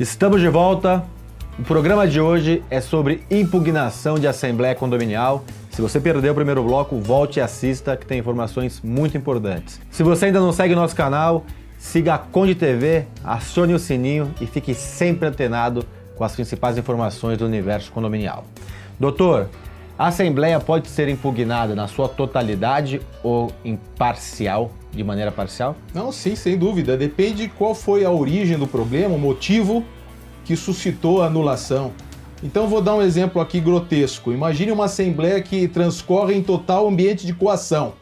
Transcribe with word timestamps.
Estamos 0.00 0.40
de 0.40 0.48
volta. 0.48 1.04
O 1.58 1.62
programa 1.62 2.08
de 2.08 2.18
hoje 2.18 2.64
é 2.70 2.80
sobre 2.80 3.22
impugnação 3.30 4.18
de 4.18 4.26
assembleia 4.26 4.74
condominial. 4.74 5.44
Se 5.70 5.82
você 5.82 6.00
perdeu 6.00 6.32
o 6.32 6.34
primeiro 6.34 6.64
bloco, 6.64 6.96
volte 6.96 7.38
e 7.38 7.42
assista, 7.42 7.94
que 7.94 8.06
tem 8.06 8.18
informações 8.18 8.80
muito 8.82 9.18
importantes. 9.18 9.78
Se 9.90 10.02
você 10.02 10.26
ainda 10.26 10.40
não 10.40 10.50
segue 10.50 10.74
nosso 10.74 10.96
canal, 10.96 11.44
siga 11.78 12.14
a 12.14 12.18
Conde 12.18 12.54
TV, 12.54 13.04
acione 13.22 13.74
o 13.74 13.78
sininho 13.78 14.34
e 14.40 14.46
fique 14.46 14.74
sempre 14.74 15.28
antenado 15.28 15.84
com 16.16 16.24
as 16.24 16.34
principais 16.34 16.78
informações 16.78 17.36
do 17.36 17.44
universo 17.44 17.92
condominial. 17.92 18.46
Doutor, 18.98 19.50
a 19.98 20.06
Assembleia 20.06 20.58
pode 20.58 20.88
ser 20.88 21.06
impugnada 21.10 21.74
na 21.74 21.86
sua 21.86 22.08
totalidade 22.08 23.02
ou 23.22 23.52
imparcial, 23.62 24.72
de 24.92 25.02
maneira 25.02 25.32
parcial? 25.32 25.76
Não, 25.94 26.12
sim, 26.12 26.36
sem 26.36 26.56
dúvida. 26.56 26.96
Depende 26.96 27.48
qual 27.48 27.74
foi 27.74 28.04
a 28.04 28.10
origem 28.10 28.58
do 28.58 28.66
problema, 28.66 29.14
o 29.14 29.18
motivo 29.18 29.84
que 30.44 30.54
suscitou 30.54 31.22
a 31.22 31.26
anulação. 31.26 31.92
Então 32.42 32.68
vou 32.68 32.82
dar 32.82 32.96
um 32.96 33.02
exemplo 33.02 33.40
aqui 33.40 33.60
grotesco. 33.60 34.32
Imagine 34.32 34.72
uma 34.72 34.86
assembleia 34.86 35.40
que 35.40 35.68
transcorre 35.68 36.34
em 36.34 36.42
total 36.42 36.88
ambiente 36.88 37.24
de 37.24 37.32
coação. 37.32 37.94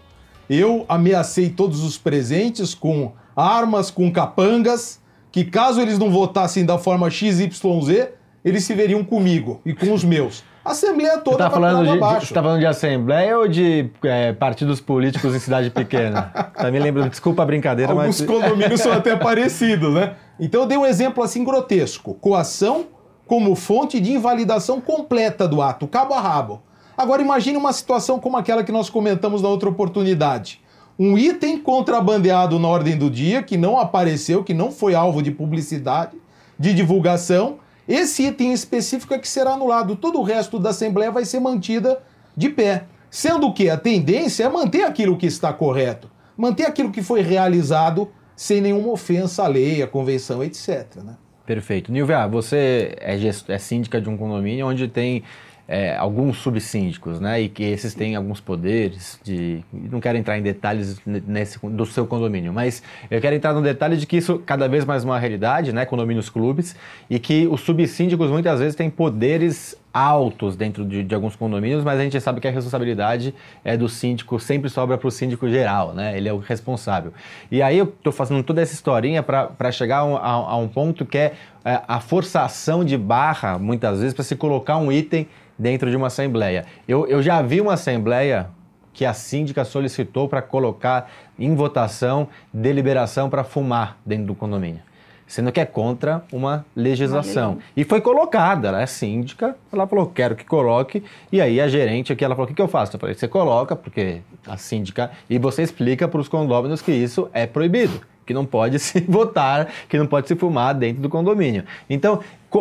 Eu 0.49 0.85
ameacei 0.89 1.51
todos 1.51 1.85
os 1.85 1.97
presentes 1.97 2.75
com 2.75 3.13
armas, 3.37 3.91
com 3.91 4.11
capangas, 4.11 4.99
que 5.31 5.45
caso 5.45 5.81
eles 5.81 5.99
não 5.99 6.11
votassem 6.11 6.65
da 6.65 6.77
forma 6.77 7.09
XYZ, 7.09 8.09
eles 8.45 8.65
se 8.65 8.75
veriam 8.75 9.05
comigo 9.05 9.61
e 9.65 9.73
com 9.73 9.93
os 9.93 10.03
meus. 10.03 10.43
A 10.71 10.73
Assembleia 10.73 11.19
toda 11.19 11.37
tá 11.37 11.51
falando 11.51 11.85
de, 11.85 11.93
de, 11.93 11.99
você 11.99 12.33
tá 12.33 12.41
falando 12.41 12.61
de 12.61 12.67
Assembleia 12.67 13.37
ou 13.37 13.49
de 13.49 13.91
é, 14.05 14.33
partidos 14.33 14.81
políticos 14.81 15.35
em 15.35 15.41
cidade 15.41 15.69
pequena? 15.69 16.33
Também 16.55 16.81
lembro, 16.81 17.11
desculpa 17.11 17.43
a 17.43 17.47
brincadeira, 17.47 17.91
Alguns 17.91 18.21
mas... 18.21 18.31
condomínios 18.31 18.81
são 18.81 18.93
até 18.93 19.17
parecidos, 19.17 19.93
né? 19.93 20.15
Então 20.39 20.61
eu 20.61 20.67
dei 20.69 20.79
um 20.79 20.87
exemplo 20.87 21.25
assim 21.25 21.43
grotesco. 21.43 22.15
Coação 22.15 22.87
como 23.27 23.57
fonte 23.57 23.99
de 23.99 24.13
invalidação 24.13 24.81
completa 24.81 25.49
do 25.49 25.61
ato, 25.61 25.89
cabo 25.89 26.15
a 26.15 26.21
rabo. 26.21 26.63
Agora 26.97 27.21
imagine 27.21 27.57
uma 27.57 27.73
situação 27.73 28.21
como 28.21 28.37
aquela 28.37 28.63
que 28.63 28.71
nós 28.71 28.89
comentamos 28.89 29.43
na 29.43 29.49
outra 29.49 29.69
oportunidade. 29.69 30.61
Um 30.97 31.19
item 31.19 31.59
contrabandeado 31.59 32.61
na 32.61 32.69
ordem 32.69 32.97
do 32.97 33.11
dia, 33.11 33.43
que 33.43 33.57
não 33.57 33.77
apareceu, 33.77 34.45
que 34.45 34.55
não 34.55 34.71
foi 34.71 34.95
alvo 34.95 35.21
de 35.21 35.33
publicidade, 35.33 36.17
de 36.57 36.73
divulgação, 36.73 37.59
esse 37.91 38.25
item 38.25 38.53
específico 38.53 39.13
é 39.13 39.19
que 39.19 39.27
será 39.27 39.55
anulado. 39.55 39.97
Todo 39.97 40.21
o 40.21 40.23
resto 40.23 40.61
da 40.61 40.71
Assembleia 40.71 41.11
vai 41.11 41.25
ser 41.25 41.41
mantida 41.41 42.01
de 42.37 42.49
pé. 42.49 42.85
Sendo 43.11 43.53
que 43.53 43.69
a 43.69 43.77
tendência 43.77 44.45
é 44.45 44.49
manter 44.49 44.85
aquilo 44.85 45.17
que 45.17 45.27
está 45.27 45.53
correto, 45.53 46.09
manter 46.37 46.67
aquilo 46.67 46.93
que 46.93 47.03
foi 47.03 47.21
realizado 47.21 48.09
sem 48.37 48.61
nenhuma 48.61 48.93
ofensa 48.93 49.43
à 49.43 49.49
lei, 49.49 49.83
à 49.83 49.89
convenção, 49.89 50.45
etc. 50.45 50.99
Né? 51.05 51.17
Perfeito. 51.45 51.91
Nilvia, 51.91 52.29
você 52.29 52.97
é, 53.01 53.19
é 53.49 53.59
síndica 53.59 54.01
de 54.01 54.09
um 54.09 54.17
condomínio 54.17 54.69
onde 54.69 54.87
tem 54.87 55.25
é, 55.71 55.97
alguns 55.97 56.39
subsíndicos, 56.39 57.21
né? 57.21 57.43
E 57.43 57.49
que 57.49 57.63
esses 57.63 57.95
têm 57.95 58.17
alguns 58.17 58.41
poderes 58.41 59.21
de. 59.23 59.61
Não 59.73 60.01
quero 60.01 60.19
entrar 60.19 60.37
em 60.37 60.43
detalhes 60.43 61.01
nesse, 61.07 61.61
do 61.65 61.87
seu 61.87 62.09
condomínio, 62.09 62.53
mas 62.53 62.83
eu 63.09 63.21
quero 63.21 63.37
entrar 63.37 63.55
no 63.55 63.63
detalhe 63.63 63.97
de 63.97 64.05
que 64.05 64.17
isso 64.17 64.41
cada 64.45 64.67
vez 64.67 64.85
mais 64.85 65.05
é 65.05 65.07
uma 65.07 65.17
realidade, 65.17 65.73
né? 65.73 65.87
Condomínios 65.87 66.29
clubes, 66.29 66.75
e 67.09 67.21
que 67.21 67.47
os 67.47 67.61
subsíndicos 67.61 68.31
muitas 68.31 68.59
vezes 68.59 68.75
têm 68.75 68.91
poderes 68.91 69.80
altos 69.93 70.57
dentro 70.57 70.85
de, 70.85 71.03
de, 71.03 71.15
alguns 71.15 71.35
condomínios, 71.35 71.83
mas 71.83 71.99
a 71.99 72.03
gente 72.03 72.21
sabe 72.21 72.41
que 72.41 72.47
a 72.47 72.51
responsabilidade 72.51 73.35
é 73.65 73.77
do 73.77 73.89
síndico, 73.89 74.39
sempre 74.39 74.71
sobra 74.71 74.97
para 74.97 75.09
o 75.09 75.11
síndico 75.11 75.49
geral, 75.49 75.93
né? 75.93 76.17
Ele 76.17 76.29
é 76.29 76.33
o 76.33 76.39
responsável. 76.39 77.13
E 77.51 77.61
aí 77.61 77.79
eu 77.79 77.87
estou 77.87 78.13
fazendo 78.13 78.43
toda 78.43 78.63
essa 78.63 78.73
historinha 78.73 79.23
para 79.23 79.73
chegar 79.73 79.99
a, 79.99 80.31
a, 80.31 80.57
um 80.57 80.69
ponto 80.69 81.05
que 81.05 81.19
é, 81.19 81.33
é 81.65 81.81
a 81.87 82.01
forçação 82.01 82.85
de 82.85 82.97
barra, 82.97 83.59
muitas 83.59 83.99
vezes, 83.99 84.15
para 84.15 84.25
se 84.25 84.37
colocar 84.37 84.77
um 84.77 84.93
item 84.93 85.27
dentro 85.59 85.91
de 85.91 85.97
uma 85.97 86.07
assembleia. 86.07 86.65
Eu, 86.87 87.07
eu 87.07 87.23
já 87.23 87.43
vi 87.43 87.61
uma 87.61 87.75
assembleia 87.75 88.49
que 88.93 89.05
a 89.05 89.13
síndica 89.15 89.65
solicitou 89.65 90.29
para 90.29 90.43
colocar 90.43 91.11
em 91.39 91.55
votação 91.55 92.29
deliberação 92.53 93.31
para 93.31 93.45
fumar 93.45 93.99
dentro 94.05 94.27
do 94.27 94.35
condomínio. 94.35 94.83
Sendo 95.31 95.53
que 95.53 95.61
é 95.61 95.65
contra 95.65 96.25
uma 96.33 96.67
legislação. 96.75 97.59
E 97.77 97.85
foi 97.85 98.01
colocada, 98.01 98.67
ela 98.67 98.83
é 98.83 98.87
síndica, 98.87 99.55
ela 99.73 99.87
falou, 99.87 100.07
quero 100.07 100.35
que 100.35 100.45
coloque, 100.45 101.05
e 101.31 101.41
aí 101.41 101.61
a 101.61 101.69
gerente 101.69 102.13
aqui, 102.13 102.25
ela 102.25 102.35
falou, 102.35 102.47
o 102.47 102.49
que, 102.49 102.55
que 102.55 102.61
eu 102.61 102.67
faço? 102.67 102.97
Eu 102.97 103.01
falei, 103.01 103.15
você 103.15 103.29
coloca, 103.29 103.77
porque 103.77 104.23
a 104.45 104.57
síndica, 104.57 105.13
e 105.31 105.39
você 105.39 105.63
explica 105.63 106.09
para 106.09 106.21
os 106.21 106.27
condôminos 106.27 106.83
que 106.83 106.91
isso 106.91 107.31
é 107.33 107.47
proibido 107.47 108.01
que 108.31 108.35
não 108.35 108.47
pode 108.47 108.79
se 108.81 109.01
votar, 109.01 109.69
que 109.89 109.99
não 109.99 110.07
pode 110.07 110.29
se 110.29 110.37
fumar 110.37 110.73
dentro 110.73 111.03
do 111.03 111.09
condomínio. 111.09 111.65
Então, 111.89 112.21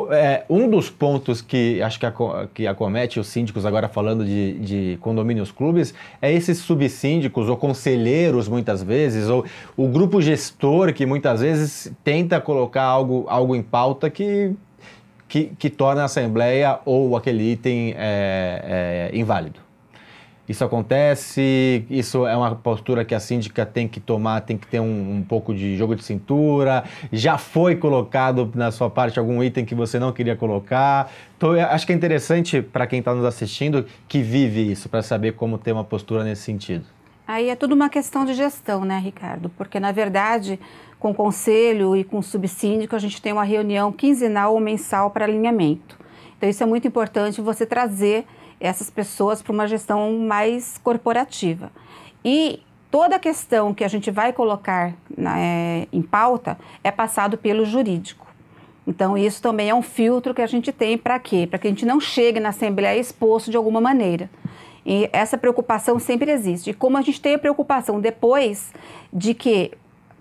é, 0.10 0.44
um 0.50 0.68
dos 0.68 0.90
pontos 0.90 1.42
que 1.44 1.80
acho 1.84 2.00
que, 2.00 2.08
que 2.56 2.68
acomete 2.68 3.20
os 3.20 3.28
síndicos, 3.28 3.68
agora 3.68 3.88
falando 3.88 4.26
de, 4.26 4.54
de 4.54 4.98
condomínios 5.00 5.52
clubes, 5.52 5.94
é 6.20 6.34
esses 6.34 6.58
subsíndicos 6.58 7.48
ou 7.48 7.56
conselheiros, 7.56 8.48
muitas 8.48 8.82
vezes, 8.82 9.30
ou 9.30 9.46
o 9.78 9.88
grupo 9.88 10.20
gestor 10.20 10.92
que 10.92 11.06
muitas 11.06 11.42
vezes 11.42 11.92
tenta 12.04 12.42
colocar 12.42 12.84
algo, 12.84 13.26
algo 13.28 13.56
em 13.56 13.62
pauta 13.62 14.10
que, 14.10 14.56
que, 15.28 15.52
que 15.60 15.70
torna 15.70 16.02
a 16.02 16.06
Assembleia 16.06 16.80
ou 16.84 17.16
aquele 17.16 17.52
item 17.52 17.94
é, 17.96 19.12
é, 19.14 19.18
inválido. 19.18 19.69
Isso 20.50 20.66
acontece, 20.66 21.86
isso 21.92 22.26
é 22.26 22.36
uma 22.36 22.56
postura 22.56 23.06
que 23.06 23.14
a 23.14 23.20
síndica 23.20 23.68
tem 23.68 23.88
que 23.88 24.00
tomar, 24.00 24.42
tem 24.42 24.58
que 24.58 24.66
ter 24.66 24.80
um, 24.80 25.18
um, 25.18 25.22
pouco 25.22 25.54
de 25.54 25.78
jogo 25.78 25.96
de 25.96 26.04
cintura. 26.04 26.84
Já 27.14 27.38
foi 27.38 27.76
colocado 27.76 28.52
na 28.56 28.72
sua 28.72 28.90
parte 28.90 29.20
algum 29.20 29.44
item 29.44 29.64
que 29.64 29.76
você 29.76 30.00
não 30.00 30.12
queria 30.12 30.36
colocar. 30.36 31.12
Então, 31.38 31.52
acho 31.52 31.86
que 31.86 31.94
é 31.94 31.96
interessante 31.96 32.64
para 32.64 32.88
quem 32.88 32.98
está 32.98 33.14
nos 33.14 33.26
assistindo 33.26 33.86
que 34.08 34.24
vive 34.24 34.72
isso, 34.72 34.90
para 34.90 35.04
saber 35.04 35.34
como 35.34 35.60
ter 35.60 35.72
uma 35.72 35.84
postura 35.84 36.24
nesse 36.24 36.42
sentido. 36.42 36.84
Aí 37.28 37.48
é 37.50 37.56
tudo 37.56 37.76
uma 37.76 37.88
questão 37.88 38.26
de 38.26 38.34
gestão, 38.34 38.84
né, 38.84 38.98
Ricardo? 38.98 39.50
Porque, 39.50 39.80
na 39.80 39.92
verdade, 39.92 40.60
com 41.00 41.12
o 41.12 41.14
conselho 41.14 41.96
e 41.96 42.04
com 42.04 42.18
o 42.18 42.24
subsíndico, 42.24 42.96
a 42.96 43.00
gente 43.00 43.22
tem 43.22 43.32
uma 43.32 43.44
reunião 43.44 43.92
quinzenal 43.92 44.56
ou 44.56 44.60
mensal 44.60 45.12
para 45.12 45.26
alinhamento. 45.26 45.96
Então, 46.36 46.50
isso 46.50 46.64
é 46.64 46.66
muito 46.66 46.88
importante 46.88 47.40
você 47.40 47.68
trazer 47.68 48.26
essas 48.60 48.90
pessoas 48.90 49.42
para 49.42 49.54
uma 49.54 49.68
gestão 49.68 50.18
mais 50.20 50.78
corporativa. 50.78 51.72
E 52.24 52.62
toda 52.92 53.16
a 53.16 53.20
questão 53.20 53.74
que 53.74 53.84
a 53.84 53.88
gente 53.88 54.12
vai 54.12 54.34
colocar 54.34 54.94
na, 55.18 55.40
é, 55.40 55.88
em 55.92 56.02
pauta 56.02 56.58
é 56.84 56.92
passado 56.92 57.38
pelo 57.38 57.66
jurídico. 57.66 58.28
Então, 58.86 59.18
isso 59.18 59.42
também 59.42 59.70
é 59.70 59.76
um 59.76 59.84
filtro 59.84 60.34
que 60.34 60.42
a 60.42 60.48
gente 60.48 60.72
tem 60.72 60.98
para 60.98 61.20
quê? 61.20 61.46
Para 61.48 61.60
que 61.60 61.68
a 61.68 61.70
gente 61.70 61.86
não 61.86 62.00
chegue 62.00 62.40
na 62.40 62.50
Assembleia 62.50 63.00
exposto 63.00 63.52
de 63.52 63.56
alguma 63.56 63.80
maneira. 63.80 64.30
E 64.86 65.08
essa 65.14 65.38
preocupação 65.38 66.00
sempre 66.00 66.32
existe. 66.32 66.72
E 66.72 66.74
como 66.74 66.98
a 66.98 67.02
gente 67.02 67.22
tem 67.22 67.36
a 67.36 67.40
preocupação 67.40 68.00
depois 68.02 68.74
de 69.14 69.36
que 69.36 69.72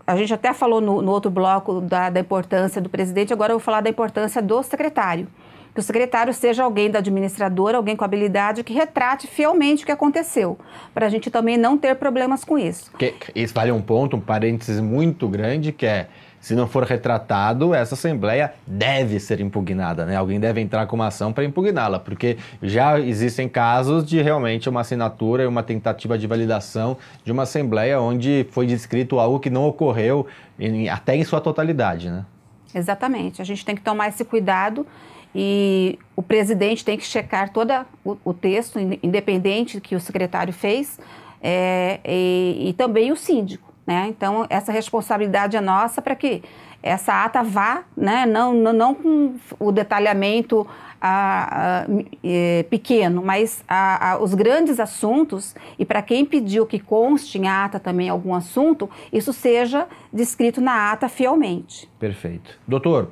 a 0.07 0.17
gente 0.17 0.33
até 0.35 0.53
falou 0.53 0.81
no, 0.81 1.01
no 1.01 1.11
outro 1.11 1.31
bloco 1.31 1.81
da, 1.81 2.11
da 2.11 2.21
importância 2.21 2.81
do 2.81 2.89
presidente, 2.89 3.33
agora 3.33 3.53
eu 3.53 3.59
vou 3.59 3.65
falar 3.65 3.81
da 3.81 3.89
importância 3.89 4.43
do 4.43 4.63
secretário 4.63 5.27
que 5.79 5.81
o 5.81 5.85
secretário 5.85 6.35
seja 6.35 6.65
alguém 6.65 6.91
da 6.91 6.99
administradora, 6.99 7.77
alguém 7.77 7.95
com 7.95 8.05
habilidade 8.05 8.65
que 8.65 8.73
retrate 8.73 9.29
fielmente 9.29 9.85
o 9.85 9.87
que 9.87 9.93
aconteceu, 9.93 10.59
para 10.93 11.07
a 11.07 11.09
gente 11.09 11.31
também 11.31 11.57
não 11.57 11.79
ter 11.79 11.95
problemas 11.95 12.45
com 12.45 12.59
isso. 12.59 12.91
Que, 12.99 13.15
isso 13.33 13.55
vale 13.55 13.71
um 13.71 13.81
ponto, 13.81 14.17
um 14.17 14.21
parênteses 14.21 14.81
muito 14.81 15.29
grande, 15.29 15.71
que 15.71 15.87
é 15.87 16.09
se 16.41 16.57
não 16.57 16.67
for 16.67 16.83
retratado, 16.83 17.73
essa 17.73 17.95
Assembleia 17.95 18.55
deve 18.67 19.21
ser 19.21 19.41
impugnada, 19.41 20.05
né? 20.05 20.17
Alguém 20.17 20.41
deve 20.41 20.61
entrar 20.61 20.85
com 20.87 20.97
uma 20.97 21.07
ação 21.07 21.33
para 21.33 21.45
impugná-la, 21.45 22.01
porque 22.01 22.39
já 22.61 22.99
existem 22.99 23.49
casos 23.49 24.05
de 24.05 24.21
realmente 24.21 24.69
uma 24.69 24.81
assinatura 24.81 25.45
e 25.45 25.47
uma 25.47 25.63
tentativa 25.63 26.19
de 26.19 26.27
validação 26.27 26.97
de 27.25 27.31
uma 27.31 27.45
Assembleia 27.45 28.01
onde 28.01 28.47
foi 28.51 28.67
descrito 28.67 29.21
algo 29.21 29.39
que 29.39 29.51
não 29.51 29.65
ocorreu 29.65 30.27
em, 30.59 30.89
até 30.89 31.15
em 31.15 31.23
sua 31.23 31.41
totalidade, 31.41 32.11
né? 32.11 32.25
Exatamente. 32.75 33.41
A 33.41 33.45
gente 33.45 33.65
tem 33.65 33.75
que 33.75 33.83
tomar 33.83 34.09
esse 34.09 34.25
cuidado 34.25 34.87
e 35.35 35.99
o 36.17 36.23
presidente 36.23 36.85
tem 36.85 36.97
que 36.97 37.05
checar 37.05 37.53
todo 37.53 37.73
o, 38.25 38.35
texto, 38.35 38.79
independente 39.03 39.81
que 39.81 39.95
o 39.95 40.01
secretário 40.01 40.53
fez, 40.53 40.99
é, 41.41 42.01
e, 42.05 42.69
e, 42.69 42.73
também 42.73 43.13
o 43.13 43.17
síndico. 43.17 43.73
Né? 43.87 44.07
Então, 44.09 44.47
essa 44.51 44.73
responsabilidade 44.73 45.57
é 45.57 45.61
nossa 45.61 46.03
para 46.03 46.15
que 46.15 46.43
essa 46.83 47.25
ata 47.25 47.43
vá, 47.43 47.85
né? 47.97 48.27
não, 48.27 48.53
não, 48.53 48.73
não 48.73 48.95
com 48.95 49.35
o 49.59 49.73
detalhamento 49.73 50.67
é, 52.23 52.65
pequeno, 52.65 53.23
mas 53.23 53.65
os 54.21 54.35
grandes 54.35 54.81
assuntos, 54.81 55.55
e 55.79 55.85
para 55.85 56.03
quem 56.03 56.25
pediu 56.25 56.67
que 56.67 56.79
conste 56.79 57.39
em 57.39 57.49
ata 57.49 57.79
também 57.79 58.09
algum 58.09 58.35
assunto, 58.35 58.91
isso 59.13 59.33
seja 59.33 59.87
descrito 60.13 60.61
na 60.61 60.93
ata 60.93 61.09
fielmente. 61.09 61.89
Perfeito. 61.99 62.59
Doutor, 62.67 63.11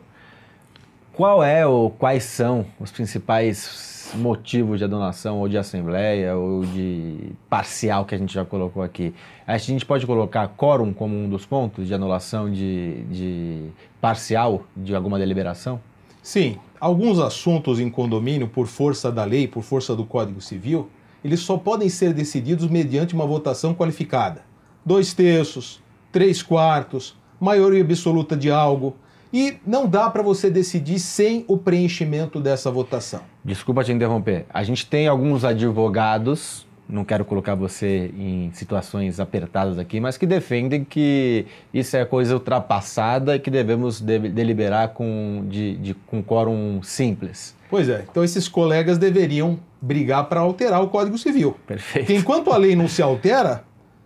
Qual 1.16 1.42
é 1.42 1.66
ou 1.66 1.88
quais 1.88 2.24
são 2.24 2.66
os 2.78 2.90
principais 2.90 4.12
motivos 4.16 4.78
de 4.78 4.84
adonação 4.84 5.38
ou 5.38 5.48
de 5.48 5.56
assembleia 5.56 6.36
ou 6.36 6.62
de 6.62 7.32
parcial 7.48 8.04
que 8.04 8.14
a 8.14 8.18
gente 8.18 8.34
já 8.34 8.44
colocou 8.44 8.82
aqui? 8.82 9.14
A 9.46 9.56
gente 9.56 9.86
pode 9.86 10.06
colocar 10.06 10.46
quórum 10.48 10.92
como 10.92 11.16
um 11.16 11.26
dos 11.26 11.46
pontos 11.46 11.86
de 11.86 11.94
anulação 11.94 12.52
de, 12.52 13.02
de 13.04 13.62
parcial 13.98 14.64
de 14.76 14.94
alguma 14.94 15.18
deliberação? 15.18 15.80
Sim, 16.22 16.58
alguns 16.78 17.18
assuntos 17.18 17.80
em 17.80 17.88
condomínio, 17.88 18.46
por 18.46 18.66
força 18.66 19.10
da 19.10 19.24
lei, 19.24 19.48
por 19.48 19.62
força 19.62 19.96
do 19.96 20.04
Código 20.04 20.42
Civil, 20.42 20.90
eles 21.24 21.40
só 21.40 21.56
podem 21.56 21.88
ser 21.88 22.12
decididos 22.12 22.68
mediante 22.68 23.14
uma 23.14 23.24
votação 23.24 23.72
qualificada. 23.72 24.42
Dois 24.84 25.14
terços, 25.14 25.80
três 26.12 26.42
quartos, 26.42 27.16
maioria 27.40 27.82
absoluta 27.82 28.36
de 28.36 28.50
algo. 28.50 28.94
E 29.36 29.58
não 29.66 29.86
dá 29.86 30.08
para 30.08 30.22
você 30.22 30.48
decidir 30.48 30.98
sem 30.98 31.44
o 31.46 31.58
preenchimento 31.58 32.40
dessa 32.40 32.70
votação. 32.70 33.20
Desculpa 33.44 33.84
te 33.84 33.92
interromper. 33.92 34.46
A 34.48 34.62
gente 34.62 34.86
tem 34.86 35.06
alguns 35.06 35.44
advogados, 35.44 36.66
não 36.88 37.04
quero 37.04 37.22
colocar 37.22 37.54
você 37.54 38.10
em 38.16 38.50
situações 38.54 39.20
apertadas 39.20 39.78
aqui, 39.78 40.00
mas 40.00 40.16
que 40.16 40.24
defendem 40.24 40.82
que 40.82 41.44
isso 41.74 41.98
é 41.98 42.04
coisa 42.06 42.32
ultrapassada 42.32 43.36
e 43.36 43.38
que 43.38 43.50
devemos 43.50 44.00
de 44.00 44.18
deliberar 44.20 44.94
com, 44.94 45.44
de, 45.46 45.76
de, 45.76 45.92
com 45.92 46.22
quórum 46.22 46.80
simples. 46.82 47.54
Pois 47.68 47.90
é, 47.90 48.06
então 48.10 48.24
esses 48.24 48.48
colegas 48.48 48.96
deveriam 48.96 49.58
brigar 49.82 50.30
para 50.30 50.40
alterar 50.40 50.82
o 50.82 50.88
Código 50.88 51.18
Civil. 51.18 51.54
Perfeito. 51.66 52.06
Porque 52.06 52.18
enquanto 52.18 52.50
a 52.50 52.56
lei 52.56 52.74
não 52.74 52.88
se 52.88 53.02
altera, 53.02 53.64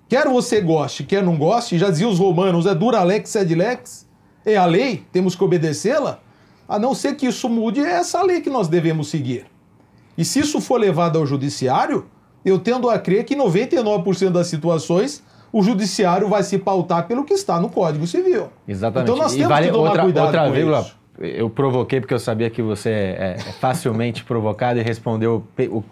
quer 0.08 0.26
você 0.26 0.60
goste, 0.60 1.04
quer 1.04 1.22
não 1.22 1.36
goste, 1.36 1.78
já 1.78 1.88
diziam 1.88 2.10
os 2.10 2.18
romanos, 2.18 2.66
é 2.66 2.74
dura 2.74 3.00
lex 3.04 3.30
sed 3.30 3.54
lex, 3.54 4.09
é 4.44 4.56
a 4.56 4.64
lei, 4.66 5.04
temos 5.12 5.34
que 5.34 5.44
obedecê-la, 5.44 6.20
a 6.68 6.78
não 6.78 6.94
ser 6.94 7.14
que 7.16 7.26
isso 7.26 7.48
mude, 7.48 7.80
é 7.80 7.90
essa 7.92 8.22
lei 8.22 8.40
que 8.40 8.50
nós 8.50 8.68
devemos 8.68 9.08
seguir. 9.08 9.46
E 10.16 10.24
se 10.24 10.40
isso 10.40 10.60
for 10.60 10.78
levado 10.78 11.18
ao 11.18 11.26
judiciário, 11.26 12.06
eu 12.44 12.58
tendo 12.58 12.88
a 12.88 12.98
crer 12.98 13.24
que 13.24 13.34
99% 13.36 14.30
das 14.30 14.46
situações 14.46 15.22
o 15.52 15.62
judiciário 15.62 16.28
vai 16.28 16.42
se 16.44 16.58
pautar 16.58 17.06
pelo 17.08 17.24
que 17.24 17.34
está 17.34 17.58
no 17.60 17.68
Código 17.68 18.06
Civil. 18.06 18.48
Exatamente. 18.68 19.10
Então 19.10 19.20
nós 19.20 19.32
E 19.32 19.36
temos 19.38 19.48
vale 19.48 19.66
que 19.66 19.72
tomar 19.72 19.88
outra, 19.88 20.02
cuidado 20.04 20.24
outra 20.26 20.44
com 20.46 20.52
vírgula. 20.52 20.80
isso. 20.80 20.99
Eu 21.18 21.50
provoquei 21.50 22.00
porque 22.00 22.14
eu 22.14 22.18
sabia 22.18 22.48
que 22.48 22.62
você 22.62 22.88
é, 22.88 23.36
é 23.38 23.52
facilmente 23.60 24.24
provocado 24.24 24.78
e 24.78 24.82
respondeu 24.82 25.44
o, 25.58 25.82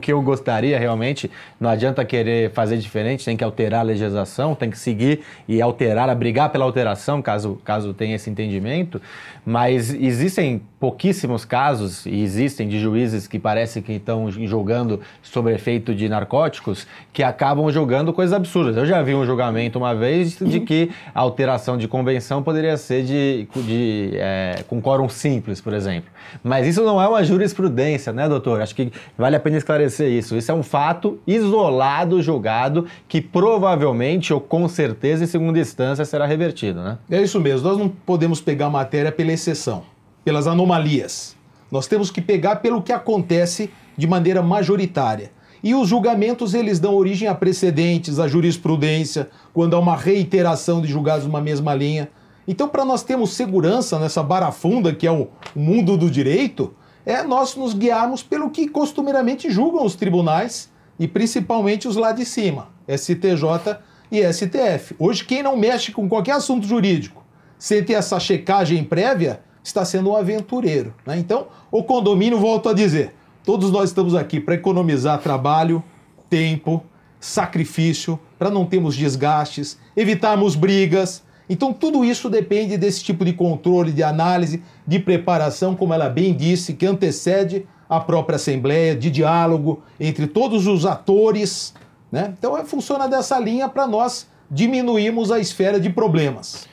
que- 0.00 0.12
eu 0.12 0.20
gostaria 0.22 0.78
realmente. 0.78 1.30
Não 1.60 1.70
adianta 1.70 2.04
querer 2.04 2.50
fazer 2.50 2.76
diferente, 2.78 3.24
tem 3.24 3.36
que 3.36 3.44
alterar 3.44 3.80
a 3.80 3.82
legislação, 3.84 4.54
tem 4.54 4.70
que 4.70 4.78
seguir 4.78 5.20
e 5.46 5.62
alterar, 5.62 6.14
brigar 6.16 6.50
pela 6.50 6.64
alteração, 6.64 7.22
caso, 7.22 7.60
caso 7.64 7.94
tenha 7.94 8.16
esse 8.16 8.28
entendimento. 8.28 9.00
Mas 9.44 9.92
existem 9.92 10.62
pouquíssimos 10.78 11.44
casos, 11.44 12.04
e 12.06 12.22
existem 12.22 12.68
de 12.68 12.80
juízes 12.80 13.28
que 13.28 13.38
parece 13.38 13.80
que 13.82 13.92
estão 13.92 14.28
julgando 14.30 15.00
sob 15.22 15.52
efeito 15.52 15.94
de 15.94 16.08
narcóticos, 16.08 16.86
que 17.12 17.22
acabam 17.22 17.70
julgando 17.70 18.12
coisas 18.12 18.32
absurdas. 18.34 18.76
Eu 18.76 18.86
já 18.86 19.00
vi 19.02 19.14
um 19.14 19.24
julgamento 19.24 19.78
uma 19.78 19.94
vez 19.94 20.38
de 20.38 20.58
que 20.60 20.90
a 21.14 21.20
alteração 21.20 21.76
de 21.76 21.86
convenção 21.86 22.42
poderia 22.42 22.76
ser 22.76 23.04
de, 23.04 23.46
de, 23.64 24.10
é, 24.14 24.61
com 24.62 24.80
quórum 24.80 25.08
simples, 25.08 25.60
por 25.60 25.72
exemplo. 25.72 26.10
Mas 26.42 26.66
isso 26.66 26.82
não 26.82 27.00
é 27.00 27.06
uma 27.06 27.22
jurisprudência, 27.24 28.12
né, 28.12 28.28
doutor? 28.28 28.60
Acho 28.60 28.74
que 28.74 28.92
vale 29.16 29.36
a 29.36 29.40
pena 29.40 29.56
esclarecer 29.56 30.10
isso. 30.10 30.36
Isso 30.36 30.50
é 30.50 30.54
um 30.54 30.62
fato 30.62 31.18
isolado, 31.26 32.22
julgado, 32.22 32.86
que 33.08 33.20
provavelmente 33.20 34.32
ou 34.32 34.40
com 34.40 34.66
certeza, 34.68 35.24
em 35.24 35.26
segunda 35.26 35.58
instância, 35.58 36.04
será 36.04 36.26
revertido, 36.26 36.82
né? 36.82 36.98
É 37.10 37.22
isso 37.22 37.40
mesmo, 37.40 37.68
nós 37.68 37.78
não 37.78 37.88
podemos 37.88 38.40
pegar 38.40 38.66
a 38.66 38.70
matéria 38.70 39.12
pela 39.12 39.32
exceção, 39.32 39.82
pelas 40.24 40.46
anomalias. 40.46 41.36
Nós 41.70 41.86
temos 41.86 42.10
que 42.10 42.20
pegar 42.20 42.56
pelo 42.56 42.82
que 42.82 42.92
acontece 42.92 43.70
de 43.96 44.06
maneira 44.06 44.42
majoritária. 44.42 45.30
E 45.62 45.74
os 45.74 45.88
julgamentos 45.88 46.54
eles 46.54 46.80
dão 46.80 46.94
origem 46.94 47.28
a 47.28 47.34
precedentes, 47.34 48.18
a 48.18 48.26
jurisprudência, 48.26 49.28
quando 49.54 49.74
há 49.74 49.78
uma 49.78 49.96
reiteração 49.96 50.82
de 50.82 50.88
julgados 50.88 51.24
numa 51.24 51.40
mesma 51.40 51.72
linha. 51.74 52.10
Então, 52.46 52.68
para 52.68 52.84
nós 52.84 53.02
termos 53.02 53.34
segurança 53.34 53.98
nessa 53.98 54.22
barafunda 54.22 54.94
que 54.94 55.06
é 55.06 55.12
o 55.12 55.28
mundo 55.54 55.96
do 55.96 56.10
direito, 56.10 56.74
é 57.04 57.22
nós 57.22 57.56
nos 57.56 57.74
guiarmos 57.74 58.22
pelo 58.22 58.50
que 58.50 58.68
costumeiramente 58.68 59.50
julgam 59.50 59.84
os 59.84 59.94
tribunais 59.94 60.70
e 60.98 61.08
principalmente 61.08 61.88
os 61.88 61.96
lá 61.96 62.12
de 62.12 62.24
cima, 62.24 62.68
STJ 62.88 63.78
e 64.10 64.32
STF. 64.32 64.94
Hoje, 64.98 65.24
quem 65.24 65.42
não 65.42 65.56
mexe 65.56 65.92
com 65.92 66.08
qualquer 66.08 66.32
assunto 66.32 66.66
jurídico 66.66 67.22
sem 67.58 67.82
ter 67.82 67.94
essa 67.94 68.18
checagem 68.18 68.82
prévia 68.82 69.40
está 69.62 69.84
sendo 69.84 70.10
um 70.10 70.16
aventureiro. 70.16 70.92
né? 71.06 71.16
Então, 71.18 71.46
o 71.70 71.82
condomínio, 71.84 72.38
volto 72.38 72.68
a 72.68 72.72
dizer, 72.72 73.14
todos 73.44 73.70
nós 73.70 73.90
estamos 73.90 74.14
aqui 74.14 74.40
para 74.40 74.54
economizar 74.54 75.20
trabalho, 75.20 75.82
tempo, 76.28 76.82
sacrifício, 77.20 78.18
para 78.36 78.50
não 78.50 78.66
termos 78.66 78.96
desgastes, 78.96 79.78
evitarmos 79.96 80.56
brigas. 80.56 81.22
Então, 81.52 81.70
tudo 81.70 82.02
isso 82.02 82.30
depende 82.30 82.78
desse 82.78 83.04
tipo 83.04 83.26
de 83.26 83.34
controle, 83.34 83.92
de 83.92 84.02
análise, 84.02 84.62
de 84.86 84.98
preparação, 84.98 85.76
como 85.76 85.92
ela 85.92 86.08
bem 86.08 86.32
disse, 86.32 86.72
que 86.72 86.86
antecede 86.86 87.66
a 87.86 88.00
própria 88.00 88.36
Assembleia, 88.36 88.96
de 88.96 89.10
diálogo 89.10 89.82
entre 90.00 90.26
todos 90.26 90.66
os 90.66 90.86
atores. 90.86 91.74
Né? 92.10 92.32
Então, 92.38 92.56
é, 92.56 92.64
funciona 92.64 93.06
dessa 93.06 93.38
linha 93.38 93.68
para 93.68 93.86
nós 93.86 94.26
diminuirmos 94.50 95.30
a 95.30 95.38
esfera 95.38 95.78
de 95.78 95.90
problemas. 95.90 96.66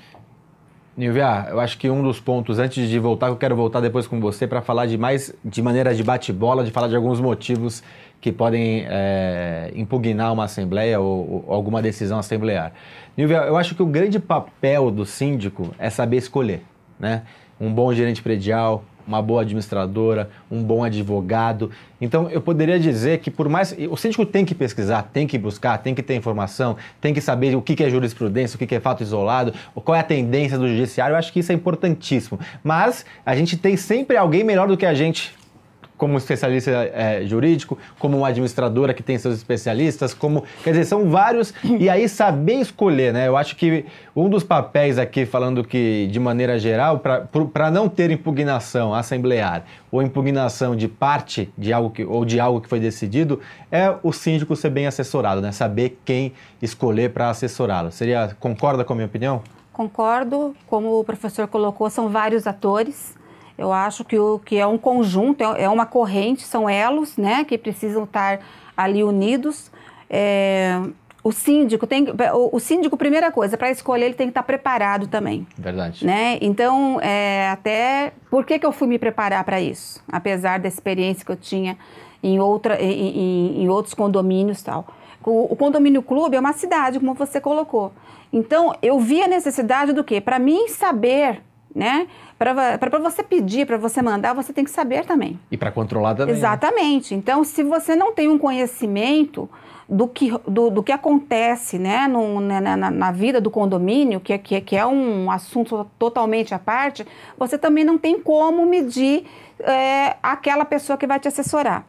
Nilvia, 0.95 1.47
eu 1.49 1.59
acho 1.59 1.77
que 1.77 1.89
um 1.89 2.01
dos 2.01 2.21
pontos, 2.21 2.57
antes 2.57 2.87
de 2.87 2.99
voltar, 2.99 3.27
eu 3.27 3.35
quero 3.35 3.57
voltar 3.57 3.81
depois 3.81 4.07
com 4.07 4.21
você 4.21 4.47
para 4.47 4.61
falar 4.61 4.85
de 4.85 4.97
mais, 4.97 5.33
de 5.43 5.61
maneira 5.61 5.93
de 5.93 6.03
bate-bola, 6.03 6.63
de 6.63 6.71
falar 6.71 6.87
de 6.87 6.95
alguns 6.95 7.19
motivos 7.19 7.83
que 8.21 8.31
podem 8.31 8.85
é, 8.87 9.71
impugnar 9.75 10.33
uma 10.33 10.45
assembleia 10.45 10.99
ou, 10.99 11.45
ou 11.47 11.53
alguma 11.53 11.81
decisão 11.81 12.19
assemblear. 12.19 12.73
Nilvia, 13.15 13.37
eu 13.37 13.57
acho 13.57 13.75
que 13.75 13.83
o 13.83 13.85
grande 13.85 14.19
papel 14.19 14.91
do 14.91 15.05
síndico 15.05 15.73
é 15.77 15.89
saber 15.89 16.17
escolher, 16.17 16.61
né? 16.99 17.23
Um 17.59 17.73
bom 17.73 17.93
gerente 17.93 18.21
predial, 18.21 18.83
uma 19.09 19.21
boa 19.21 19.41
administradora, 19.41 20.29
um 20.51 20.61
bom 20.63 20.83
advogado. 20.83 21.71
Então, 21.99 22.29
eu 22.29 22.39
poderia 22.39 22.79
dizer 22.79 23.19
que 23.19 23.31
por 23.31 23.49
mais... 23.49 23.75
O 23.89 23.97
síndico 23.97 24.25
tem 24.25 24.45
que 24.45 24.53
pesquisar, 24.53 25.09
tem 25.11 25.25
que 25.25 25.37
buscar, 25.37 25.79
tem 25.79 25.95
que 25.95 26.03
ter 26.03 26.15
informação, 26.15 26.77
tem 27.01 27.13
que 27.13 27.19
saber 27.19 27.55
o 27.55 27.61
que 27.61 27.83
é 27.83 27.89
jurisprudência, 27.89 28.55
o 28.55 28.59
que 28.59 28.75
é 28.75 28.79
fato 28.79 29.01
isolado, 29.01 29.53
qual 29.83 29.95
é 29.95 29.99
a 29.99 30.03
tendência 30.03 30.57
do 30.57 30.67
judiciário. 30.67 31.13
Eu 31.15 31.17
acho 31.17 31.33
que 31.33 31.39
isso 31.39 31.51
é 31.51 31.55
importantíssimo. 31.55 32.39
Mas 32.63 33.03
a 33.25 33.35
gente 33.35 33.57
tem 33.57 33.75
sempre 33.75 34.15
alguém 34.15 34.43
melhor 34.43 34.67
do 34.67 34.77
que 34.77 34.85
a 34.85 34.93
gente 34.93 35.35
como 35.99 36.17
especialista 36.17 36.71
é, 36.71 37.25
jurídico, 37.25 37.77
como 37.99 38.17
uma 38.17 38.29
administradora 38.29 38.93
que 38.93 39.03
tem 39.03 39.17
seus 39.17 39.35
especialistas, 39.35 40.13
como 40.13 40.45
quer 40.63 40.71
dizer 40.71 40.85
são 40.85 41.09
vários 41.09 41.53
e 41.63 41.89
aí 41.89 42.07
saber 42.07 42.61
escolher, 42.61 43.13
né? 43.13 43.27
Eu 43.27 43.35
acho 43.35 43.55
que 43.57 43.85
um 44.15 44.29
dos 44.29 44.43
papéis 44.43 44.97
aqui 44.97 45.25
falando 45.25 45.61
que 45.63 46.07
de 46.07 46.19
maneira 46.19 46.57
geral 46.57 46.99
para 46.99 47.69
não 47.69 47.89
ter 47.89 48.09
impugnação 48.11 48.93
assemblear 48.93 49.65
ou 49.91 50.01
impugnação 50.01 50.73
de 50.73 50.87
parte 50.87 51.51
de 51.57 51.73
algo 51.73 51.89
que 51.89 52.05
ou 52.05 52.23
de 52.23 52.39
algo 52.39 52.61
que 52.61 52.69
foi 52.69 52.79
decidido 52.79 53.41
é 53.69 53.93
o 54.01 54.13
síndico 54.13 54.55
ser 54.55 54.69
bem 54.69 54.87
assessorado, 54.87 55.41
né? 55.41 55.51
Saber 55.51 55.99
quem 56.05 56.31
escolher 56.61 57.11
para 57.11 57.29
assessorá-lo. 57.29 57.91
Seria 57.91 58.35
concorda 58.39 58.85
com 58.85 58.93
a 58.93 58.95
minha 58.95 59.05
opinião? 59.07 59.41
Concordo, 59.73 60.55
como 60.65 60.97
o 60.97 61.03
professor 61.03 61.47
colocou, 61.47 61.89
são 61.89 62.07
vários 62.07 62.47
atores. 62.47 63.18
Eu 63.59 63.73
acho 63.73 64.05
que, 64.05 64.17
o, 64.17 64.39
que 64.39 64.57
é 64.57 64.65
um 64.65 64.77
conjunto, 64.77 65.43
é, 65.43 65.63
é 65.63 65.69
uma 65.69 65.85
corrente, 65.85 66.43
são 66.43 66.69
elos, 66.69 67.17
né, 67.17 67.43
que 67.43 67.57
precisam 67.57 68.05
estar 68.05 68.39
ali 68.75 69.03
unidos. 69.03 69.69
É, 70.09 70.81
o 71.21 71.33
síndico 71.33 71.85
tem, 71.85 72.07
o, 72.33 72.55
o 72.55 72.59
síndico, 72.59 72.95
primeira 72.95 73.29
coisa, 73.31 73.57
para 73.57 73.69
escolher 73.69 74.05
ele 74.05 74.13
tem 74.13 74.27
que 74.27 74.31
estar 74.31 74.43
preparado 74.43 75.07
também. 75.07 75.45
Verdade. 75.57 76.05
Né? 76.05 76.37
Então, 76.39 77.01
é, 77.01 77.49
até 77.49 78.13
por 78.31 78.45
que, 78.45 78.57
que 78.57 78.65
eu 78.65 78.71
fui 78.71 78.87
me 78.87 78.97
preparar 78.97 79.43
para 79.43 79.59
isso? 79.59 80.01
Apesar 80.09 80.59
da 80.59 80.67
experiência 80.69 81.25
que 81.25 81.31
eu 81.31 81.35
tinha 81.35 81.77
em, 82.23 82.39
outra, 82.39 82.81
em, 82.81 83.17
em, 83.17 83.63
em 83.63 83.69
outros 83.69 83.93
condomínios 83.93 84.61
e 84.61 84.63
tal. 84.63 84.87
O, 85.25 85.51
o 85.51 85.55
condomínio 85.57 86.01
clube 86.01 86.37
é 86.37 86.39
uma 86.39 86.53
cidade, 86.53 86.97
como 86.97 87.13
você 87.13 87.41
colocou. 87.41 87.91
Então, 88.31 88.73
eu 88.81 88.99
vi 88.99 89.21
a 89.21 89.27
necessidade 89.27 89.91
do 89.91 90.03
quê? 90.03 90.21
Para 90.21 90.39
mim 90.39 90.69
saber, 90.69 91.41
né? 91.73 92.07
Para 92.37 92.99
você 92.99 93.21
pedir, 93.21 93.65
para 93.65 93.77
você 93.77 94.01
mandar, 94.01 94.33
você 94.33 94.51
tem 94.51 94.63
que 94.63 94.71
saber 94.71 95.05
também. 95.05 95.39
E 95.51 95.57
para 95.57 95.71
controlar 95.71 96.15
também. 96.15 96.33
né? 96.33 96.39
Exatamente. 96.39 97.13
Então, 97.13 97.43
se 97.43 97.63
você 97.63 97.95
não 97.95 98.13
tem 98.13 98.27
um 98.27 98.37
conhecimento 98.37 99.49
do 99.87 100.07
que, 100.07 100.31
do, 100.47 100.69
do 100.69 100.83
que 100.83 100.91
acontece 100.91 101.79
né, 101.79 102.07
no, 102.07 102.39
na, 102.39 102.61
na, 102.61 102.91
na, 102.91 103.11
vida 103.11 103.41
do 103.41 103.49
condomínio, 103.49 104.19
que, 104.19 104.37
que, 104.37 104.61
que 104.61 104.75
é 104.75 104.85
um 104.85 105.31
assunto 105.31 105.89
totalmente 105.97 106.53
à 106.53 106.59
parte, 106.59 107.05
você 107.37 107.57
também 107.57 107.83
não 107.83 107.97
tem 107.97 108.19
como 108.19 108.65
medir 108.67 109.25
é, 109.59 110.15
aquela 110.21 110.63
pessoa 110.63 110.95
que 110.97 111.07
vai 111.07 111.19
te 111.19 111.27
assessorar. 111.27 111.85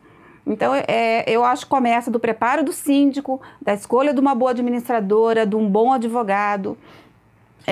Então, 0.47 0.73
é, 0.75 1.25
eu 1.29 1.45
acho 1.45 1.67
que 1.67 1.71
começa 1.71 2.11
do 2.11 2.19
preparo 2.19 2.65
do 2.65 2.73
síndico, 2.73 3.41
da 3.61 3.75
escolha 3.75 4.15
de 4.15 4.21
uma 4.21 4.35
boa 4.35 4.53
administradora, 4.53 5.47
de 5.47 5.55
um 5.55 5.69
bom 5.69 5.93
advogado, 5.93 6.79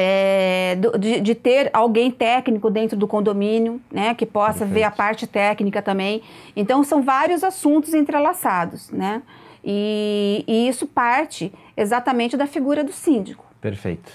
é, 0.00 0.78
de, 0.97 1.21
de, 1.21 1.35
ter 1.35 1.71
alguém 1.73 2.09
técnico 2.09 2.71
dentro 2.71 2.97
do 2.97 3.09
condomínio, 3.09 3.81
né, 3.90 4.14
que 4.14 4.25
possa 4.25 4.61
Perfeito. 4.61 4.75
ver 4.75 4.83
a 4.85 4.93
parte 4.93 5.26
técnica 5.26 5.83
também. 5.83 6.23
Então, 6.55 6.85
são 6.85 7.02
vários 7.02 7.43
assuntos 7.43 7.95
entrelaçados, 7.95 8.90
né? 8.93 9.23
E, 9.64 10.45
e 10.47 10.69
isso 10.69 10.87
parte 10.87 11.52
exatamente 11.76 12.37
da 12.37 12.47
figura 12.47 12.85
do 12.85 12.93
síndico. 12.93 13.45
Perfeito. 13.61 14.12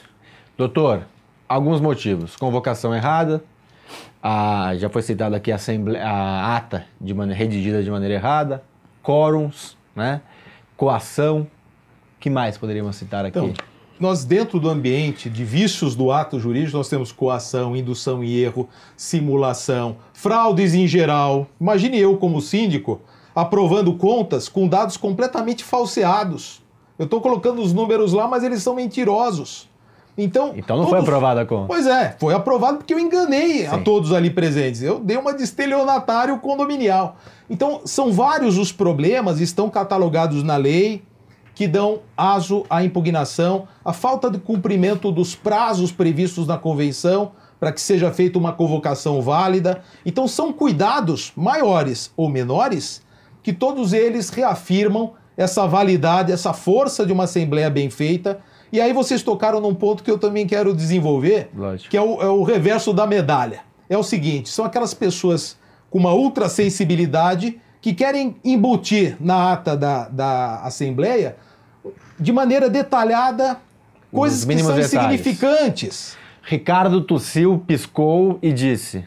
Doutor, 0.57 1.05
alguns 1.49 1.81
motivos. 1.81 2.37
Convocação 2.37 2.95
errada, 2.95 3.43
a, 4.21 4.73
já 4.77 4.89
foi 4.89 5.01
citado 5.01 5.35
aqui 5.35 5.51
a, 5.51 5.57
a 6.01 6.55
ata 6.55 6.85
de 7.01 7.13
maneira, 7.13 7.37
redigida 7.37 7.83
de 7.83 7.91
maneira 7.91 8.13
errada, 8.13 8.63
quórums, 9.01 9.77
né? 9.93 10.21
coação. 10.77 11.45
que 12.21 12.29
mais 12.29 12.57
poderíamos 12.57 12.95
citar 12.95 13.25
aqui? 13.25 13.37
Então, 13.37 13.53
nós 13.99 14.23
dentro 14.23 14.59
do 14.59 14.69
ambiente 14.69 15.29
de 15.29 15.43
vícios 15.45 15.95
do 15.95 16.11
ato 16.11 16.39
jurídico, 16.39 16.77
nós 16.77 16.89
temos 16.89 17.11
coação, 17.11 17.75
indução 17.75 18.23
e 18.23 18.41
erro, 18.41 18.67
simulação, 18.97 19.97
fraudes 20.13 20.73
em 20.73 20.87
geral. 20.87 21.47
Imagine 21.59 21.99
eu 21.99 22.17
como 22.17 22.41
síndico 22.41 23.01
aprovando 23.35 23.93
contas 23.93 24.47
com 24.47 24.67
dados 24.67 24.97
completamente 24.97 25.63
falseados. 25.63 26.61
Eu 26.97 27.05
estou 27.05 27.21
colocando 27.21 27.61
os 27.61 27.73
números 27.73 28.13
lá, 28.13 28.27
mas 28.27 28.43
eles 28.43 28.61
são 28.61 28.75
mentirosos. 28.75 29.67
Então, 30.15 30.53
então 30.55 30.77
não 30.77 30.85
todos... 30.85 30.89
foi 30.89 30.99
aprovada 30.99 31.41
a 31.41 31.45
conta. 31.45 31.65
Pois 31.67 31.87
é, 31.87 32.15
foi 32.19 32.35
aprovado 32.35 32.77
porque 32.77 32.93
eu 32.93 32.99
enganei 32.99 33.61
Sim. 33.61 33.67
a 33.67 33.79
todos 33.79 34.13
ali 34.13 34.29
presentes. 34.29 34.83
Eu 34.83 34.99
dei 34.99 35.17
uma 35.17 35.33
de 35.33 35.43
estelionatário 35.43 36.37
condominial. 36.37 37.17
Então, 37.49 37.81
são 37.85 38.11
vários 38.11 38.57
os 38.57 38.71
problemas, 38.71 39.39
estão 39.39 39.69
catalogados 39.69 40.43
na 40.43 40.55
lei, 40.55 41.01
que 41.55 41.67
dão 41.67 41.99
aso 42.17 42.65
à 42.69 42.83
impugnação, 42.83 43.67
a 43.85 43.93
falta 43.93 44.29
de 44.29 44.39
cumprimento 44.39 45.11
dos 45.11 45.35
prazos 45.35 45.91
previstos 45.91 46.47
na 46.47 46.57
convenção 46.57 47.31
para 47.59 47.71
que 47.71 47.79
seja 47.79 48.11
feita 48.11 48.37
uma 48.37 48.51
convocação 48.51 49.21
válida. 49.21 49.81
Então, 50.05 50.27
são 50.27 50.51
cuidados 50.51 51.31
maiores 51.35 52.11
ou 52.17 52.27
menores 52.27 53.01
que 53.41 53.53
todos 53.53 53.93
eles 53.93 54.29
reafirmam 54.29 55.13
essa 55.37 55.65
validade, 55.65 56.31
essa 56.31 56.53
força 56.53 57.05
de 57.05 57.13
uma 57.13 57.23
Assembleia 57.23 57.69
bem 57.69 57.89
feita. 57.89 58.39
E 58.71 58.81
aí 58.81 58.91
vocês 58.91 59.23
tocaram 59.23 59.61
num 59.61 59.73
ponto 59.73 60.03
que 60.03 60.11
eu 60.11 60.17
também 60.17 60.45
quero 60.45 60.75
desenvolver, 60.75 61.49
Lógico. 61.55 61.89
que 61.89 61.97
é 61.97 62.01
o, 62.01 62.21
é 62.21 62.27
o 62.27 62.43
reverso 62.43 62.91
da 62.91 63.07
medalha. 63.07 63.61
É 63.89 63.97
o 63.97 64.03
seguinte: 64.03 64.49
são 64.49 64.65
aquelas 64.65 64.93
pessoas 64.93 65.57
com 65.89 65.99
uma 65.99 66.13
ultra 66.13 66.49
sensibilidade 66.49 67.61
que 67.83 67.93
querem 67.93 68.37
embutir 68.45 69.17
na 69.19 69.51
ata 69.51 69.75
da, 69.75 70.07
da 70.07 70.61
Assembleia, 70.61 71.35
de 72.17 72.31
maneira 72.31 72.69
detalhada, 72.69 73.59
coisas 74.09 74.45
que 74.45 74.57
são 74.59 74.79
insignificantes. 74.79 76.17
Ricardo 76.41 77.01
tossiu, 77.01 77.61
piscou 77.67 78.39
e 78.41 78.53
disse. 78.53 79.03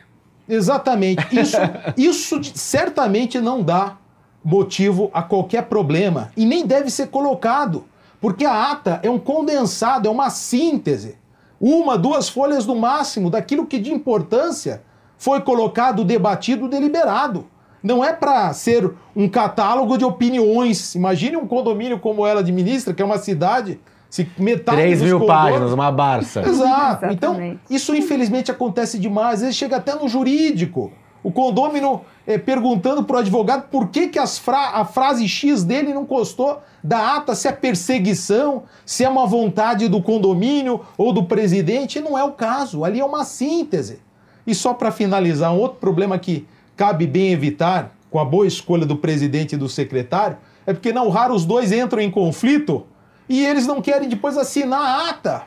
Exatamente. 0.47 1.25
Isso, 1.33 1.57
isso 1.97 2.41
certamente 2.55 3.41
não 3.41 3.63
dá 3.63 3.97
motivo 4.45 5.11
a 5.15 5.23
qualquer 5.23 5.63
problema 5.63 6.31
e 6.37 6.45
nem 6.45 6.67
deve 6.67 6.91
ser 6.91 7.07
colocado, 7.07 7.87
porque 8.21 8.45
a 8.45 8.73
ata 8.73 9.01
é 9.03 9.09
um 9.09 9.19
condensado, 9.19 10.07
é 10.07 10.11
uma 10.11 10.29
síntese. 10.29 11.17
Uma, 11.59 11.97
duas 11.97 12.29
folhas 12.29 12.67
no 12.67 12.77
máximo 12.77 13.31
daquilo 13.31 13.67
que 13.67 13.79
de 13.79 13.91
importância 13.91 14.83
foi 15.17 15.41
colocado, 15.41 16.05
debatido, 16.05 16.69
deliberado 16.69 17.47
não 17.87 18.05
é 18.05 18.13
para 18.13 18.53
ser 18.53 18.91
um 19.15 19.29
catálogo 19.29 19.97
de 19.97 20.05
opiniões. 20.05 20.95
Imagine 20.97 21.37
um 21.37 21.47
condomínio 21.47 22.01
como 22.01 22.27
ela 22.27 22.41
administra, 22.41 22.93
que 22.93 23.01
é 23.01 23.05
uma 23.05 23.19
cidade. 23.19 23.79
Se 24.11 24.29
metade 24.37 24.79
3 24.79 25.03
mil 25.03 25.25
páginas, 25.25 25.73
uma 25.73 25.93
barça. 25.93 26.41
Exato. 26.47 27.07
Então, 27.07 27.59
isso 27.71 27.95
infelizmente 27.95 28.51
acontece 28.51 28.99
demais. 28.99 29.35
Às 29.35 29.41
vezes 29.41 29.57
chega 29.57 29.77
até 29.77 29.95
no 29.95 30.09
jurídico. 30.09 30.93
O 31.23 31.31
condômino 31.31 32.03
é, 32.27 32.39
perguntando 32.39 33.05
para 33.05 33.17
o 33.17 33.19
advogado 33.19 33.69
por 33.69 33.89
que, 33.89 34.09
que 34.09 34.27
fra 34.27 34.71
a 34.75 34.85
frase 34.85 35.27
X 35.29 35.65
dele 35.65 35.93
não 35.93 36.07
constou 36.07 36.61
da 36.83 37.17
ata, 37.17 37.35
se 37.35 37.49
é 37.49 37.53
perseguição, 37.53 38.63
se 38.85 39.05
é 39.05 39.09
uma 39.09 39.27
vontade 39.27 39.89
do 39.89 40.03
condomínio 40.03 40.83
ou 40.97 41.13
do 41.13 41.25
presidente. 41.25 42.01
Não 42.01 42.19
é 42.19 42.25
o 42.25 42.33
caso. 42.33 42.85
Ali 42.85 43.01
é 43.01 43.05
uma 43.05 43.25
síntese. 43.25 44.01
E 44.47 44.55
só 44.55 44.73
para 44.73 44.93
finalizar, 44.93 45.53
um 45.53 45.59
outro 45.59 45.79
problema 45.79 46.17
que 46.19 46.47
cabe 46.77 47.07
bem 47.07 47.33
evitar, 47.33 47.97
com 48.11 48.19
a 48.19 48.25
boa 48.25 48.47
escolha 48.47 48.87
do 48.87 48.97
presidente 48.97 49.55
e 49.55 49.59
do 49.59 49.69
secretário, 49.69 50.37
é 50.67 50.73
porque 50.73 50.93
não 50.93 51.09
raro 51.09 51.35
os 51.35 51.45
dois 51.45 51.73
entram 51.73 52.01
em 52.01 52.11
conflito 52.11 52.87
e 53.29 53.45
eles 53.45 53.67
não 53.67 53.81
querem 53.81 54.09
depois 54.09 54.37
assinar 54.37 54.81
a 54.81 55.11
ata. 55.11 55.43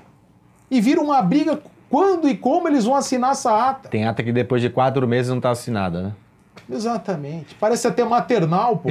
E 0.70 0.82
vira 0.82 1.02
uma 1.02 1.22
briga 1.22 1.62
quando 1.90 2.28
e 2.30 2.36
como 2.36 2.68
eles 2.68 2.86
vão 2.86 2.96
assinar 2.96 3.32
essa 3.32 3.70
ata. 3.70 3.90
Tem 3.90 4.06
ata 4.06 4.24
que 4.24 4.32
depois 4.32 4.62
de 4.62 4.70
quatro 4.70 5.08
meses 5.08 5.30
não 5.30 5.38
está 5.38 5.52
assinada, 5.52 6.02
né? 6.02 6.14
Exatamente. 6.70 7.56
Parece 7.60 7.88
até 7.88 8.04
maternal, 8.04 8.78
pô. 8.78 8.90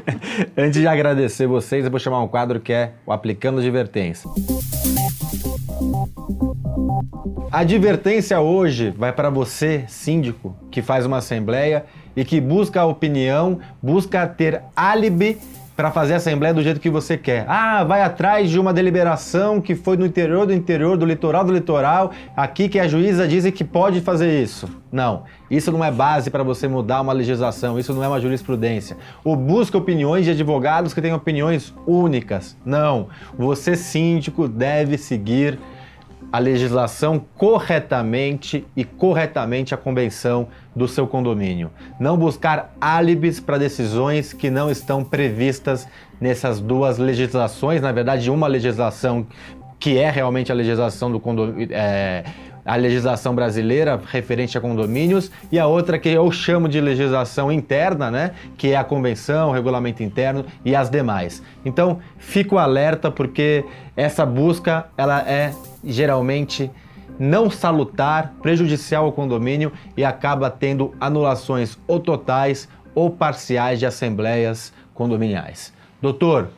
Antes 0.56 0.80
de 0.80 0.86
agradecer 0.86 1.46
vocês, 1.46 1.84
eu 1.84 1.90
vou 1.90 2.00
chamar 2.00 2.22
um 2.22 2.28
quadro 2.28 2.60
que 2.60 2.72
é 2.72 2.92
o 3.04 3.12
Aplicando 3.12 3.58
Advertência. 3.58 4.30
A 7.50 7.60
advertência 7.60 8.40
hoje 8.40 8.94
vai 8.96 9.12
para 9.12 9.28
você, 9.28 9.84
síndico, 9.88 10.56
que 10.70 10.80
faz 10.80 11.04
uma 11.04 11.18
assembleia 11.18 11.84
e 12.14 12.24
que 12.24 12.40
busca 12.40 12.80
a 12.80 12.86
opinião, 12.86 13.58
busca 13.82 14.26
ter 14.26 14.62
álibi 14.74 15.38
para 15.76 15.90
fazer 15.90 16.12
a 16.12 16.16
assembleia 16.18 16.52
do 16.52 16.62
jeito 16.62 16.78
que 16.78 16.90
você 16.90 17.16
quer. 17.16 17.44
Ah, 17.48 17.82
vai 17.84 18.02
atrás 18.02 18.50
de 18.50 18.60
uma 18.60 18.72
deliberação 18.72 19.60
que 19.60 19.74
foi 19.74 19.96
no 19.96 20.04
interior 20.04 20.46
do 20.46 20.52
interior, 20.52 20.96
do 20.96 21.06
litoral 21.06 21.42
do 21.42 21.52
litoral, 21.52 22.12
aqui 22.36 22.68
que 22.68 22.78
a 22.78 22.86
juíza 22.86 23.26
diz 23.26 23.50
que 23.50 23.64
pode 23.64 24.00
fazer 24.02 24.42
isso. 24.42 24.68
Não, 24.92 25.24
isso 25.50 25.72
não 25.72 25.82
é 25.82 25.90
base 25.90 26.30
para 26.30 26.42
você 26.42 26.68
mudar 26.68 27.00
uma 27.00 27.14
legislação, 27.14 27.78
isso 27.78 27.94
não 27.94 28.04
é 28.04 28.08
uma 28.08 28.20
jurisprudência. 28.20 28.96
Ou 29.24 29.34
busca 29.34 29.78
opiniões 29.78 30.26
de 30.26 30.32
advogados 30.32 30.92
que 30.92 31.00
têm 31.00 31.14
opiniões 31.14 31.74
únicas. 31.86 32.56
Não, 32.64 33.08
você 33.36 33.74
síndico 33.74 34.46
deve 34.46 34.98
seguir 34.98 35.58
a 36.32 36.38
legislação 36.38 37.24
corretamente 37.36 38.64
e 38.76 38.84
corretamente 38.84 39.74
a 39.74 39.76
convenção 39.76 40.48
do 40.74 40.86
seu 40.86 41.06
condomínio. 41.06 41.70
Não 41.98 42.16
buscar 42.16 42.74
álibis 42.80 43.40
para 43.40 43.58
decisões 43.58 44.32
que 44.32 44.50
não 44.50 44.70
estão 44.70 45.04
previstas 45.04 45.88
nessas 46.20 46.60
duas 46.60 46.98
legislações, 46.98 47.80
na 47.80 47.90
verdade, 47.90 48.30
uma 48.30 48.46
legislação 48.46 49.26
que 49.78 49.96
é 49.96 50.10
realmente 50.10 50.52
a 50.52 50.54
legislação 50.54 51.10
do 51.10 51.18
condomínio. 51.18 51.68
É, 51.72 52.22
a 52.70 52.76
legislação 52.76 53.34
brasileira 53.34 54.00
referente 54.12 54.56
a 54.56 54.60
condomínios 54.60 55.28
e 55.50 55.58
a 55.58 55.66
outra 55.66 55.98
que 55.98 56.08
eu 56.08 56.30
chamo 56.30 56.68
de 56.68 56.80
legislação 56.80 57.50
interna, 57.50 58.12
né, 58.12 58.30
que 58.56 58.68
é 58.68 58.76
a 58.76 58.84
convenção, 58.84 59.48
o 59.48 59.52
regulamento 59.52 60.04
interno 60.04 60.44
e 60.64 60.76
as 60.76 60.88
demais. 60.88 61.42
Então, 61.64 61.98
fico 62.16 62.58
alerta 62.58 63.10
porque 63.10 63.64
essa 63.96 64.24
busca 64.24 64.86
ela 64.96 65.20
é 65.28 65.52
geralmente 65.82 66.70
não 67.18 67.50
salutar, 67.50 68.34
prejudicial 68.40 69.04
ao 69.06 69.12
condomínio 69.12 69.72
e 69.96 70.04
acaba 70.04 70.48
tendo 70.48 70.94
anulações 71.00 71.76
ou 71.88 71.98
totais 71.98 72.68
ou 72.94 73.10
parciais 73.10 73.80
de 73.80 73.86
assembleias 73.86 74.72
condominiais. 74.94 75.72
Doutor, 76.00 76.50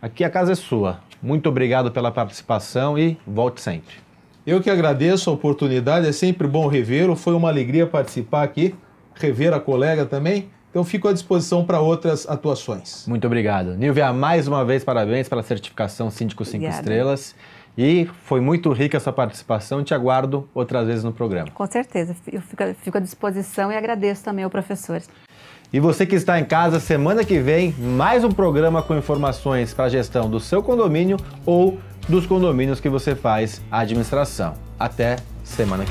aqui 0.00 0.22
a 0.22 0.30
casa 0.30 0.52
é 0.52 0.54
sua. 0.54 1.00
Muito 1.20 1.48
obrigado 1.48 1.90
pela 1.90 2.12
participação 2.12 2.96
e 2.96 3.18
volte 3.26 3.60
sempre. 3.60 4.11
Eu 4.44 4.60
que 4.60 4.68
agradeço 4.68 5.30
a 5.30 5.32
oportunidade, 5.32 6.06
é 6.08 6.10
sempre 6.10 6.48
bom 6.48 6.66
revê-lo. 6.66 7.14
Foi 7.14 7.32
uma 7.32 7.48
alegria 7.48 7.86
participar 7.86 8.42
aqui, 8.42 8.74
rever 9.14 9.54
a 9.54 9.60
colega 9.60 10.04
também. 10.04 10.50
Então 10.68 10.82
fico 10.82 11.06
à 11.06 11.12
disposição 11.12 11.64
para 11.64 11.80
outras 11.80 12.28
atuações. 12.28 13.06
Muito 13.06 13.24
obrigado. 13.24 13.76
Nilvia, 13.76 14.12
mais 14.12 14.48
uma 14.48 14.64
vez 14.64 14.82
parabéns 14.82 15.28
pela 15.28 15.44
certificação 15.44 16.10
Síndico 16.10 16.44
5 16.44 16.64
Estrelas. 16.64 17.36
E 17.78 18.08
foi 18.24 18.40
muito 18.40 18.72
rica 18.72 18.96
essa 18.96 19.12
participação. 19.12 19.84
Te 19.84 19.94
aguardo 19.94 20.48
outras 20.52 20.86
vezes 20.86 21.04
no 21.04 21.12
programa. 21.12 21.50
Com 21.52 21.66
certeza. 21.66 22.16
Eu 22.26 22.42
fico, 22.42 22.62
fico 22.82 22.98
à 22.98 23.00
disposição 23.00 23.70
e 23.70 23.76
agradeço 23.76 24.24
também 24.24 24.44
ao 24.44 24.50
professor. 24.50 25.00
E 25.72 25.80
você 25.80 26.04
que 26.04 26.14
está 26.14 26.38
em 26.38 26.44
casa, 26.44 26.78
semana 26.78 27.24
que 27.24 27.38
vem, 27.38 27.74
mais 27.78 28.22
um 28.24 28.30
programa 28.30 28.82
com 28.82 28.94
informações 28.94 29.72
para 29.72 29.86
a 29.86 29.88
gestão 29.88 30.28
do 30.28 30.38
seu 30.38 30.62
condomínio 30.62 31.16
ou 31.46 31.78
dos 32.06 32.26
condomínios 32.26 32.78
que 32.78 32.90
você 32.90 33.14
faz 33.14 33.62
a 33.70 33.78
administração. 33.78 34.52
Até 34.78 35.16
semana 35.42 35.86
que 35.86 35.90